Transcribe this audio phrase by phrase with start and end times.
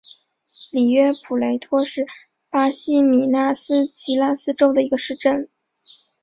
[0.71, 2.07] 里约普雷托是
[2.49, 5.47] 巴西米纳斯吉拉斯州的一个市镇。